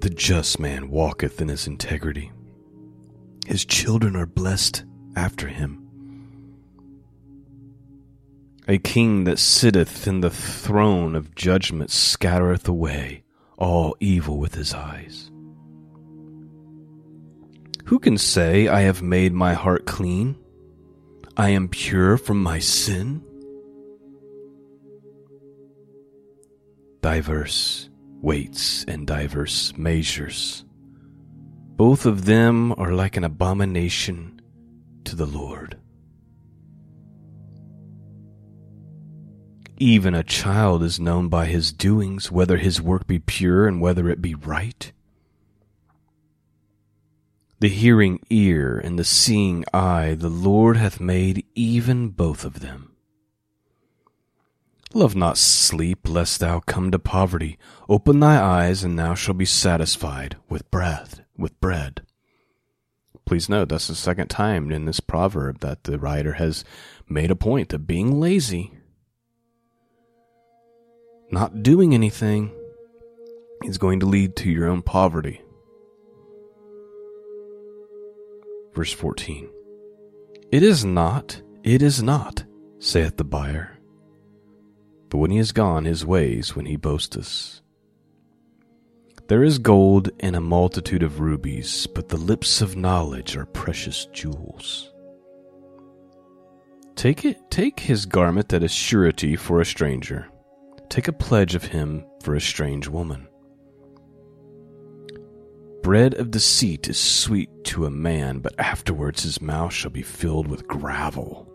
The 0.00 0.10
just 0.10 0.58
man 0.58 0.90
walketh 0.90 1.40
in 1.40 1.48
his 1.48 1.66
integrity. 1.66 2.32
His 3.46 3.64
children 3.64 4.16
are 4.16 4.26
blessed 4.26 4.84
after 5.16 5.48
him. 5.48 5.80
A 8.66 8.78
king 8.78 9.24
that 9.24 9.38
sitteth 9.38 10.06
in 10.06 10.20
the 10.20 10.30
throne 10.30 11.14
of 11.14 11.34
judgment 11.34 11.90
scattereth 11.90 12.66
away 12.66 13.24
all 13.58 13.94
evil 14.00 14.38
with 14.38 14.54
his 14.54 14.72
eyes. 14.72 15.30
Who 17.86 17.98
can 17.98 18.16
say, 18.16 18.66
I 18.66 18.80
have 18.80 19.02
made 19.02 19.34
my 19.34 19.52
heart 19.52 19.84
clean? 19.84 20.36
I 21.36 21.50
am 21.50 21.68
pure 21.68 22.16
from 22.16 22.42
my 22.42 22.58
sin? 22.58 23.22
Diverse 27.02 27.90
weights 28.22 28.84
and 28.84 29.06
diverse 29.06 29.76
measures. 29.76 30.64
Both 31.76 32.06
of 32.06 32.24
them 32.24 32.72
are 32.78 32.92
like 32.92 33.16
an 33.16 33.24
abomination 33.24 34.40
to 35.04 35.16
the 35.16 35.26
Lord. 35.26 35.76
Even 39.78 40.14
a 40.14 40.22
child 40.22 40.84
is 40.84 41.00
known 41.00 41.28
by 41.28 41.46
his 41.46 41.72
doings, 41.72 42.30
whether 42.30 42.58
his 42.58 42.80
work 42.80 43.08
be 43.08 43.18
pure 43.18 43.66
and 43.66 43.80
whether 43.80 44.08
it 44.08 44.22
be 44.22 44.36
right. 44.36 44.92
The 47.58 47.68
hearing 47.68 48.20
ear 48.30 48.78
and 48.78 48.96
the 48.96 49.04
seeing 49.04 49.64
eye 49.74 50.14
the 50.14 50.28
Lord 50.28 50.76
hath 50.76 51.00
made 51.00 51.44
even 51.56 52.10
both 52.10 52.44
of 52.44 52.60
them. 52.60 52.92
Love 54.92 55.16
not 55.16 55.38
sleep, 55.38 56.08
lest 56.08 56.38
thou 56.38 56.60
come 56.60 56.92
to 56.92 57.00
poverty. 57.00 57.58
Open 57.88 58.20
thy 58.20 58.40
eyes, 58.40 58.84
and 58.84 58.96
thou 58.96 59.14
shalt 59.14 59.38
be 59.38 59.44
satisfied 59.44 60.36
with 60.48 60.70
bread. 60.70 61.23
With 61.36 61.60
bread. 61.60 62.02
Please 63.26 63.48
note 63.48 63.68
that's 63.68 63.88
the 63.88 63.94
second 63.94 64.28
time 64.28 64.70
in 64.70 64.84
this 64.84 65.00
proverb 65.00 65.60
that 65.60 65.84
the 65.84 65.98
writer 65.98 66.34
has 66.34 66.64
made 67.08 67.30
a 67.30 67.36
point 67.36 67.72
of 67.72 67.86
being 67.86 68.20
lazy, 68.20 68.72
not 71.30 71.62
doing 71.62 71.94
anything, 71.94 72.50
is 73.62 73.78
going 73.78 74.00
to 74.00 74.06
lead 74.06 74.36
to 74.36 74.50
your 74.50 74.68
own 74.68 74.82
poverty. 74.82 75.40
Verse 78.74 78.92
14 78.92 79.48
It 80.52 80.62
is 80.62 80.84
not, 80.84 81.40
it 81.62 81.82
is 81.82 82.02
not, 82.02 82.44
saith 82.78 83.16
the 83.16 83.24
buyer 83.24 83.74
but 85.14 85.18
when 85.18 85.30
he 85.30 85.38
is 85.38 85.52
gone 85.52 85.84
his 85.84 86.04
ways 86.04 86.56
when 86.56 86.66
he 86.66 86.74
boasteth. 86.74 87.60
There 89.26 89.42
is 89.42 89.58
gold 89.58 90.10
in 90.20 90.34
a 90.34 90.40
multitude 90.40 91.02
of 91.02 91.18
rubies, 91.18 91.86
but 91.86 92.10
the 92.10 92.18
lips 92.18 92.60
of 92.60 92.76
knowledge 92.76 93.38
are 93.38 93.46
precious 93.46 94.04
jewels. 94.12 94.92
Take 96.94 97.24
it 97.24 97.50
take 97.50 97.80
his 97.80 98.04
garment 98.04 98.50
that 98.50 98.62
is 98.62 98.70
surety 98.70 99.34
for 99.34 99.62
a 99.62 99.64
stranger. 99.64 100.28
Take 100.90 101.08
a 101.08 101.12
pledge 101.12 101.54
of 101.54 101.64
him 101.64 102.04
for 102.22 102.34
a 102.34 102.40
strange 102.40 102.86
woman. 102.86 103.26
Bread 105.82 106.12
of 106.14 106.30
deceit 106.30 106.88
is 106.88 106.98
sweet 106.98 107.48
to 107.64 107.86
a 107.86 107.90
man, 107.90 108.40
but 108.40 108.58
afterwards 108.58 109.22
his 109.22 109.40
mouth 109.40 109.72
shall 109.72 109.90
be 109.90 110.02
filled 110.02 110.48
with 110.48 110.68
gravel. 110.68 111.50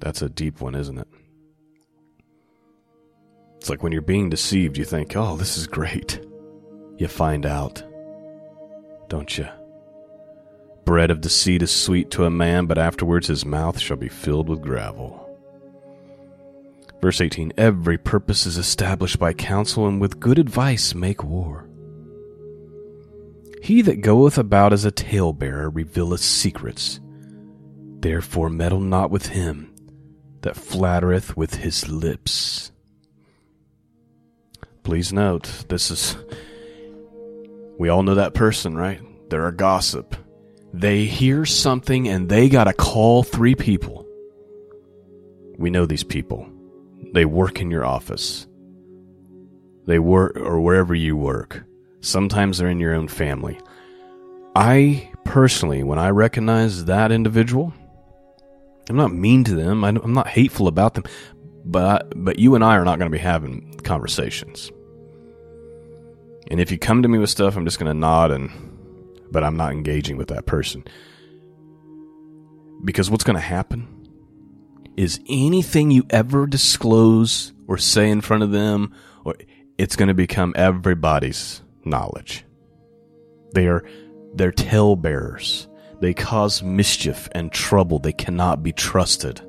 That's 0.00 0.22
a 0.22 0.28
deep 0.28 0.60
one, 0.60 0.74
isn't 0.74 0.98
it? 0.98 1.08
It's 3.56 3.68
like 3.68 3.82
when 3.82 3.92
you're 3.92 4.02
being 4.02 4.30
deceived, 4.30 4.78
you 4.78 4.84
think, 4.84 5.16
oh, 5.16 5.36
this 5.36 5.56
is 5.56 5.66
great. 5.66 6.24
You 6.96 7.08
find 7.08 7.44
out, 7.44 7.82
don't 9.08 9.36
you? 9.36 9.48
Bread 10.84 11.10
of 11.10 11.20
deceit 11.20 11.62
is 11.62 11.70
sweet 11.70 12.10
to 12.12 12.24
a 12.24 12.30
man, 12.30 12.66
but 12.66 12.78
afterwards 12.78 13.26
his 13.26 13.44
mouth 13.44 13.78
shall 13.78 13.96
be 13.96 14.08
filled 14.08 14.48
with 14.48 14.62
gravel. 14.62 15.24
Verse 17.02 17.20
18 17.20 17.52
Every 17.56 17.98
purpose 17.98 18.46
is 18.46 18.56
established 18.56 19.18
by 19.18 19.32
counsel, 19.32 19.86
and 19.86 20.00
with 20.00 20.20
good 20.20 20.38
advice 20.38 20.94
make 20.94 21.22
war. 21.22 21.68
He 23.60 23.82
that 23.82 24.00
goeth 24.00 24.38
about 24.38 24.72
as 24.72 24.84
a 24.84 24.90
talebearer 24.90 25.68
revealeth 25.68 26.20
secrets. 26.20 27.00
Therefore 28.00 28.48
meddle 28.48 28.80
not 28.80 29.10
with 29.10 29.26
him 29.26 29.67
that 30.42 30.56
flattereth 30.56 31.36
with 31.36 31.54
his 31.54 31.88
lips. 31.88 32.72
Please 34.82 35.12
note, 35.12 35.64
this 35.68 35.90
is. 35.90 36.16
We 37.78 37.88
all 37.88 38.02
know 38.02 38.14
that 38.16 38.34
person, 38.34 38.76
right? 38.76 39.00
They're 39.30 39.46
a 39.46 39.52
gossip. 39.54 40.16
They 40.72 41.04
hear 41.04 41.44
something 41.44 42.08
and 42.08 42.28
they 42.28 42.48
gotta 42.48 42.72
call 42.72 43.22
three 43.22 43.54
people. 43.54 44.06
We 45.58 45.70
know 45.70 45.86
these 45.86 46.04
people. 46.04 46.48
They 47.12 47.24
work 47.24 47.60
in 47.60 47.70
your 47.70 47.84
office. 47.84 48.46
They 49.86 49.98
work, 49.98 50.36
or 50.36 50.60
wherever 50.60 50.94
you 50.94 51.16
work. 51.16 51.64
Sometimes 52.00 52.58
they're 52.58 52.68
in 52.68 52.80
your 52.80 52.94
own 52.94 53.08
family. 53.08 53.58
I 54.54 55.10
personally, 55.24 55.82
when 55.82 55.98
I 55.98 56.10
recognize 56.10 56.84
that 56.84 57.12
individual, 57.12 57.72
I'm 58.88 58.96
not 58.96 59.12
mean 59.12 59.44
to 59.44 59.54
them. 59.54 59.84
I'm 59.84 60.12
not 60.12 60.28
hateful 60.28 60.68
about 60.68 60.94
them, 60.94 61.04
but 61.64 62.12
but 62.16 62.38
you 62.38 62.54
and 62.54 62.64
I 62.64 62.76
are 62.76 62.84
not 62.84 62.98
going 62.98 63.10
to 63.10 63.16
be 63.16 63.22
having 63.22 63.78
conversations. 63.84 64.70
And 66.50 66.60
if 66.60 66.70
you 66.70 66.78
come 66.78 67.02
to 67.02 67.08
me 67.08 67.18
with 67.18 67.30
stuff, 67.30 67.56
I'm 67.56 67.64
just 67.64 67.78
going 67.78 67.92
to 67.92 67.98
nod 67.98 68.30
and 68.30 68.50
but 69.30 69.44
I'm 69.44 69.56
not 69.56 69.72
engaging 69.72 70.16
with 70.16 70.28
that 70.28 70.46
person. 70.46 70.84
Because 72.84 73.10
what's 73.10 73.24
going 73.24 73.34
to 73.34 73.40
happen 73.40 73.86
is 74.96 75.20
anything 75.28 75.90
you 75.90 76.04
ever 76.10 76.46
disclose 76.46 77.52
or 77.66 77.76
say 77.76 78.10
in 78.10 78.20
front 78.20 78.42
of 78.42 78.50
them 78.50 78.94
or 79.24 79.34
it's 79.76 79.96
going 79.96 80.08
to 80.08 80.14
become 80.14 80.52
everybody's 80.56 81.62
knowledge. 81.84 82.44
They 83.52 83.66
are 83.68 83.84
they're 84.34 84.52
talebearers. 84.52 85.67
They 86.00 86.14
cause 86.14 86.62
mischief 86.62 87.28
and 87.32 87.50
trouble. 87.50 87.98
They 87.98 88.12
cannot 88.12 88.62
be 88.62 88.72
trusted. 88.72 89.40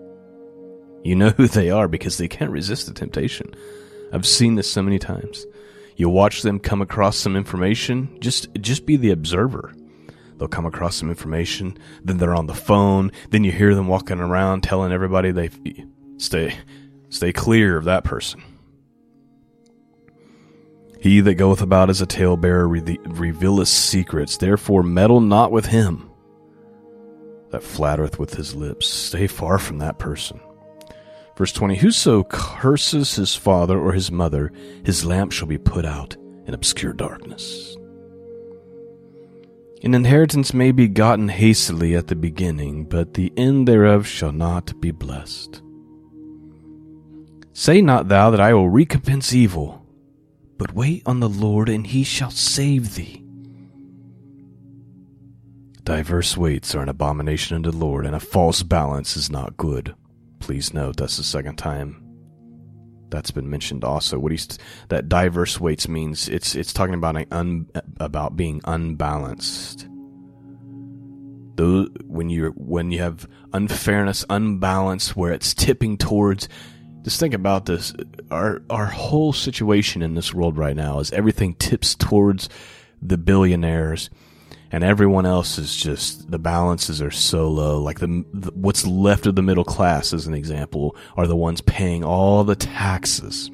You 1.03 1.15
know 1.15 1.29
who 1.29 1.47
they 1.47 1.69
are 1.69 1.87
because 1.87 2.17
they 2.17 2.27
can't 2.27 2.51
resist 2.51 2.87
the 2.87 2.93
temptation. 2.93 3.53
I've 4.11 4.25
seen 4.25 4.55
this 4.55 4.69
so 4.69 4.81
many 4.81 4.99
times. 4.99 5.45
You 5.95 6.09
watch 6.09 6.41
them 6.41 6.59
come 6.59 6.81
across 6.81 7.17
some 7.17 7.35
information, 7.35 8.17
just 8.19 8.47
just 8.61 8.85
be 8.85 8.95
the 8.95 9.11
observer. 9.11 9.73
They'll 10.37 10.47
come 10.47 10.65
across 10.65 10.95
some 10.95 11.09
information, 11.09 11.77
then 12.03 12.17
they're 12.17 12.35
on 12.35 12.47
the 12.47 12.53
phone, 12.53 13.11
then 13.29 13.43
you 13.43 13.51
hear 13.51 13.75
them 13.75 13.87
walking 13.87 14.19
around 14.19 14.61
telling 14.61 14.93
everybody 14.93 15.31
they 15.31 15.49
stay 16.17 16.55
stay 17.09 17.33
clear 17.33 17.77
of 17.77 17.85
that 17.85 18.05
person. 18.05 18.41
He 21.01 21.21
that 21.21 21.35
goeth 21.35 21.61
about 21.61 21.89
as 21.89 22.01
a 22.01 22.05
talebearer 22.05 22.67
revealeth 22.67 23.69
secrets, 23.69 24.37
therefore 24.37 24.83
meddle 24.83 25.21
not 25.21 25.51
with 25.51 25.67
him 25.67 26.08
that 27.51 27.63
flattereth 27.63 28.19
with 28.19 28.35
his 28.35 28.55
lips. 28.55 28.87
Stay 28.87 29.27
far 29.27 29.57
from 29.57 29.79
that 29.79 29.99
person. 29.99 30.39
Verse 31.35 31.53
20 31.53 31.77
Whoso 31.77 32.23
curses 32.25 33.15
his 33.15 33.35
father 33.35 33.79
or 33.79 33.93
his 33.93 34.11
mother, 34.11 34.51
his 34.83 35.05
lamp 35.05 35.31
shall 35.31 35.47
be 35.47 35.57
put 35.57 35.85
out 35.85 36.15
in 36.45 36.53
obscure 36.53 36.93
darkness. 36.93 37.77
An 39.81 39.93
inheritance 39.93 40.53
may 40.53 40.73
be 40.73 40.89
gotten 40.89 41.29
hastily 41.29 41.95
at 41.95 42.07
the 42.07 42.15
beginning, 42.15 42.83
but 42.83 43.13
the 43.13 43.31
end 43.37 43.67
thereof 43.67 44.05
shall 44.05 44.33
not 44.33 44.79
be 44.81 44.91
blessed. 44.91 45.61
Say 47.53 47.81
not 47.81 48.09
thou 48.09 48.29
that 48.31 48.41
I 48.41 48.53
will 48.53 48.69
recompense 48.69 49.33
evil, 49.33 49.85
but 50.57 50.73
wait 50.73 51.03
on 51.05 51.21
the 51.21 51.29
Lord, 51.29 51.69
and 51.69 51.87
he 51.87 52.03
shall 52.03 52.31
save 52.31 52.95
thee. 52.95 53.23
Diverse 55.89 56.37
weights 56.37 56.75
are 56.75 56.83
an 56.83 56.89
abomination 56.89 57.55
unto 57.55 57.71
the 57.71 57.77
Lord, 57.77 58.05
and 58.05 58.13
a 58.13 58.19
false 58.19 58.61
balance 58.61 59.17
is 59.17 59.31
not 59.31 59.57
good. 59.57 59.95
Please 60.39 60.71
note 60.71 60.97
that's 60.97 61.17
the 61.17 61.23
second 61.23 61.55
time 61.55 61.99
that's 63.09 63.31
been 63.31 63.49
mentioned 63.49 63.83
also. 63.83 64.19
What 64.19 64.31
he's 64.31 64.59
that 64.89 65.09
diverse 65.09 65.59
weights 65.59 65.87
means 65.87 66.29
it's 66.29 66.53
it's 66.53 66.73
talking 66.73 66.93
about 66.93 67.17
an 67.17 67.25
un, 67.31 67.65
about 67.99 68.37
being 68.37 68.61
unbalanced. 68.65 69.87
When 71.57 72.29
you 72.29 72.53
when 72.55 72.91
you 72.91 72.99
have 72.99 73.27
unfairness, 73.51 74.23
unbalance, 74.29 75.15
where 75.15 75.33
it's 75.33 75.55
tipping 75.55 75.97
towards 75.97 76.47
Just 77.01 77.19
think 77.19 77.33
about 77.33 77.65
this. 77.65 77.95
Our 78.29 78.61
our 78.69 78.85
whole 78.85 79.33
situation 79.33 80.03
in 80.03 80.13
this 80.13 80.35
world 80.35 80.55
right 80.55 80.75
now 80.75 80.99
is 80.99 81.11
everything 81.11 81.55
tips 81.55 81.95
towards 81.95 82.47
the 83.01 83.17
billionaires 83.17 84.11
and 84.71 84.83
everyone 84.83 85.25
else 85.25 85.57
is 85.57 85.75
just 85.75 86.29
the 86.29 86.39
balances 86.39 87.01
are 87.01 87.11
so 87.11 87.49
low. 87.49 87.81
Like 87.81 87.99
the, 87.99 88.23
the, 88.33 88.51
what's 88.51 88.85
left 88.85 89.25
of 89.25 89.35
the 89.35 89.41
middle 89.41 89.63
class 89.63 90.13
as 90.13 90.27
an 90.27 90.33
example 90.33 90.95
are 91.17 91.27
the 91.27 91.35
ones 91.35 91.61
paying 91.61 92.03
all 92.03 92.43
the 92.43 92.55
taxes. 92.55 93.49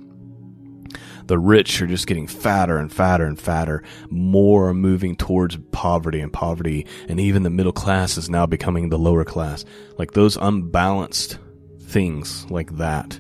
The 1.28 1.40
rich 1.40 1.82
are 1.82 1.88
just 1.88 2.06
getting 2.06 2.28
fatter 2.28 2.78
and 2.78 2.92
fatter 2.92 3.26
and 3.26 3.40
fatter. 3.40 3.84
More 4.10 4.70
are 4.70 4.74
moving 4.74 5.16
towards 5.16 5.58
poverty 5.72 6.20
and 6.20 6.32
poverty. 6.32 6.86
And 7.10 7.20
even 7.20 7.44
the 7.44 7.50
middle 7.50 7.72
class 7.72 8.18
is 8.18 8.30
now 8.30 8.46
becoming 8.46 8.90
the 8.90 9.00
lower 9.00 9.24
class. 9.24 9.66
Like 9.98 10.12
those 10.12 10.38
unbalanced 10.38 11.40
things 11.80 12.46
like 12.52 12.78
that. 12.78 13.20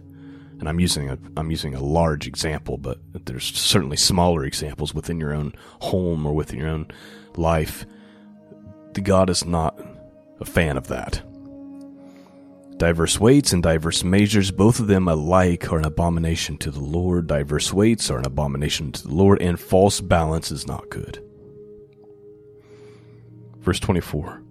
And 0.60 0.70
I'm 0.70 0.80
using 0.80 1.10
a 1.10 1.18
I'm 1.36 1.50
using 1.50 1.76
a 1.76 1.84
large 1.84 2.28
example, 2.28 2.78
but 2.78 3.00
there's 3.26 3.44
certainly 3.44 3.98
smaller 3.98 4.46
examples 4.46 4.94
within 4.94 5.20
your 5.20 5.34
own 5.34 5.54
home 5.80 6.26
or 6.26 6.34
within 6.34 6.60
your 6.60 6.70
own 6.70 6.88
life. 7.38 7.86
The 8.94 9.02
God 9.02 9.30
is 9.30 9.46
not 9.46 9.80
a 10.40 10.46
fan 10.46 10.78
of 10.78 10.88
that. 10.88 11.22
Diverse 12.78 13.20
weights 13.20 13.54
and 13.54 13.64
diverse 13.64 14.04
measures, 14.04 14.52
both 14.52 14.80
of 14.80 14.88
them 14.88 15.08
alike, 15.08 15.72
are 15.72 15.78
an 15.78 15.86
abomination 15.86 16.58
to 16.58 16.72
the 16.72 16.82
Lord. 16.82 17.28
Diverse 17.28 17.72
weights 17.72 18.10
are 18.10 18.20
an 18.20 18.26
abomination 18.26 18.92
to 18.92 19.04
the 19.08 19.14
Lord, 19.14 19.42
and 19.42 19.60
false 19.60 20.02
balance 20.02 20.52
is 20.52 20.68
not 20.68 20.90
good. 20.90 21.24
Verse 23.60 23.80
24 23.80 24.42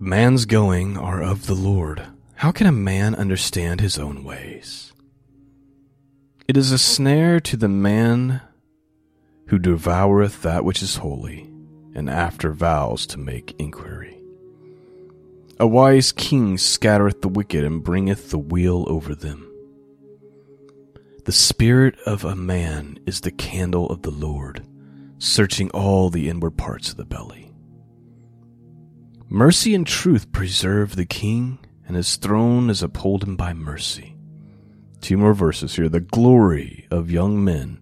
Man's 0.00 0.46
going 0.46 0.96
are 0.96 1.22
of 1.22 1.46
the 1.46 1.54
Lord 1.54 2.06
how 2.38 2.52
can 2.52 2.68
a 2.68 2.72
man 2.72 3.16
understand 3.16 3.80
his 3.80 3.98
own 3.98 4.22
ways? 4.22 4.92
It 6.46 6.56
is 6.56 6.70
a 6.70 6.78
snare 6.78 7.40
to 7.40 7.56
the 7.56 7.66
man 7.66 8.42
who 9.48 9.58
devoureth 9.58 10.42
that 10.42 10.64
which 10.64 10.82
is 10.82 10.96
holy, 10.96 11.50
and 11.94 12.08
after 12.08 12.52
vows 12.52 13.06
to 13.06 13.18
make 13.18 13.54
inquiry. 13.58 14.20
A 15.60 15.66
wise 15.66 16.12
king 16.12 16.56
scattereth 16.56 17.20
the 17.20 17.28
wicked 17.28 17.64
and 17.64 17.82
bringeth 17.82 18.30
the 18.30 18.38
wheel 18.38 18.84
over 18.88 19.14
them. 19.14 19.50
The 21.24 21.32
spirit 21.32 21.98
of 22.06 22.24
a 22.24 22.36
man 22.36 22.98
is 23.06 23.20
the 23.20 23.30
candle 23.30 23.86
of 23.90 24.02
the 24.02 24.10
Lord, 24.10 24.64
searching 25.18 25.70
all 25.70 26.10
the 26.10 26.28
inward 26.28 26.56
parts 26.56 26.90
of 26.90 26.96
the 26.96 27.04
belly. 27.04 27.52
Mercy 29.28 29.74
and 29.74 29.86
truth 29.86 30.32
preserve 30.32 30.96
the 30.96 31.04
king 31.04 31.58
and 31.88 31.96
his 31.96 32.16
throne 32.16 32.68
is 32.68 32.82
upholden 32.82 33.34
by 33.34 33.54
mercy. 33.54 34.14
Two 35.00 35.16
more 35.16 35.34
verses 35.34 35.74
here. 35.74 35.88
The 35.88 36.00
glory 36.00 36.86
of 36.90 37.10
young 37.10 37.42
men 37.42 37.80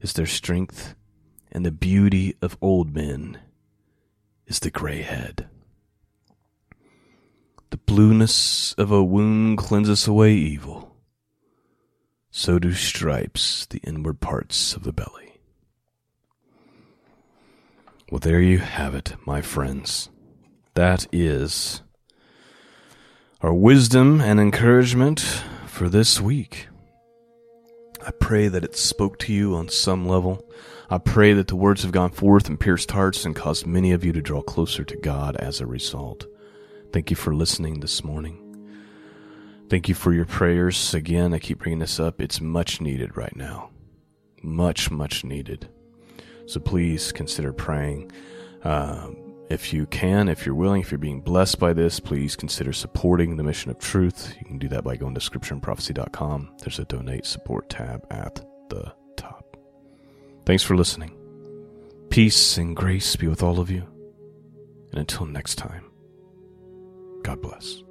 is 0.00 0.12
their 0.12 0.26
strength, 0.26 0.94
and 1.50 1.64
the 1.64 1.72
beauty 1.72 2.36
of 2.40 2.56
old 2.60 2.94
men 2.94 3.38
is 4.46 4.60
the 4.60 4.70
gray 4.70 5.02
head. 5.02 5.48
The 7.70 7.76
blueness 7.76 8.72
of 8.74 8.90
a 8.90 9.04
wound 9.04 9.58
cleanses 9.58 10.06
away 10.06 10.32
evil. 10.34 10.96
So 12.30 12.58
do 12.58 12.72
stripes 12.72 13.66
the 13.66 13.80
inward 13.84 14.20
parts 14.20 14.74
of 14.74 14.84
the 14.84 14.92
belly. 14.92 15.40
Well, 18.10 18.20
there 18.20 18.40
you 18.40 18.58
have 18.58 18.94
it, 18.94 19.14
my 19.26 19.42
friends. 19.42 20.08
That 20.74 21.06
is 21.12 21.82
our 23.40 23.52
wisdom 23.52 24.20
and 24.20 24.40
encouragement 24.40 25.20
for 25.66 25.88
this 25.88 26.20
week. 26.20 26.68
I 28.08 28.10
pray 28.10 28.48
that 28.48 28.64
it 28.64 28.74
spoke 28.74 29.18
to 29.18 29.34
you 29.34 29.54
on 29.54 29.68
some 29.68 30.08
level. 30.08 30.42
I 30.88 30.96
pray 30.96 31.34
that 31.34 31.48
the 31.48 31.56
words 31.56 31.82
have 31.82 31.92
gone 31.92 32.10
forth 32.10 32.48
and 32.48 32.58
pierced 32.58 32.90
hearts 32.90 33.26
and 33.26 33.36
caused 33.36 33.66
many 33.66 33.92
of 33.92 34.02
you 34.02 34.14
to 34.14 34.22
draw 34.22 34.40
closer 34.40 34.82
to 34.82 34.96
God 34.96 35.36
as 35.36 35.60
a 35.60 35.66
result. 35.66 36.24
Thank 36.90 37.10
you 37.10 37.16
for 37.16 37.34
listening 37.34 37.80
this 37.80 38.02
morning. 38.02 38.66
Thank 39.68 39.90
you 39.90 39.94
for 39.94 40.14
your 40.14 40.24
prayers. 40.24 40.94
Again, 40.94 41.34
I 41.34 41.38
keep 41.38 41.58
bringing 41.58 41.80
this 41.80 42.00
up. 42.00 42.18
It's 42.18 42.40
much 42.40 42.80
needed 42.80 43.14
right 43.14 43.36
now. 43.36 43.68
Much, 44.42 44.90
much 44.90 45.22
needed. 45.22 45.68
So 46.46 46.60
please 46.60 47.12
consider 47.12 47.52
praying. 47.52 48.10
Um, 48.64 49.27
if 49.50 49.72
you 49.72 49.86
can, 49.86 50.28
if 50.28 50.44
you're 50.44 50.54
willing, 50.54 50.82
if 50.82 50.90
you're 50.90 50.98
being 50.98 51.20
blessed 51.20 51.58
by 51.58 51.72
this, 51.72 52.00
please 52.00 52.36
consider 52.36 52.72
supporting 52.72 53.36
the 53.36 53.42
mission 53.42 53.70
of 53.70 53.78
truth. 53.78 54.34
You 54.38 54.44
can 54.44 54.58
do 54.58 54.68
that 54.68 54.84
by 54.84 54.96
going 54.96 55.14
to 55.14 55.20
scriptureandprophecy.com. 55.20 56.56
There's 56.60 56.78
a 56.78 56.84
donate 56.84 57.24
support 57.24 57.70
tab 57.70 58.06
at 58.10 58.44
the 58.68 58.92
top. 59.16 59.56
Thanks 60.44 60.62
for 60.62 60.76
listening. 60.76 61.16
Peace 62.10 62.58
and 62.58 62.76
grace 62.76 63.16
be 63.16 63.28
with 63.28 63.42
all 63.42 63.58
of 63.58 63.70
you. 63.70 63.86
And 64.90 65.00
until 65.00 65.26
next 65.26 65.56
time, 65.56 65.84
God 67.22 67.40
bless. 67.40 67.87